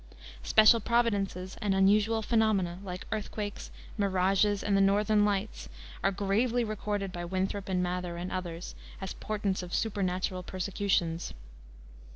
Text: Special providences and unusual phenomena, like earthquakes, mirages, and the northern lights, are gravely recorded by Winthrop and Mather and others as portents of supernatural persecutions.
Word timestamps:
Special 0.41 0.79
providences 0.79 1.57
and 1.61 1.75
unusual 1.75 2.23
phenomena, 2.23 2.79
like 2.83 3.05
earthquakes, 3.11 3.69
mirages, 3.99 4.63
and 4.63 4.75
the 4.75 4.81
northern 4.81 5.25
lights, 5.25 5.69
are 6.03 6.11
gravely 6.11 6.63
recorded 6.63 7.11
by 7.11 7.23
Winthrop 7.23 7.69
and 7.69 7.83
Mather 7.83 8.17
and 8.17 8.31
others 8.31 8.73
as 8.99 9.13
portents 9.13 9.61
of 9.61 9.75
supernatural 9.75 10.41
persecutions. 10.41 11.35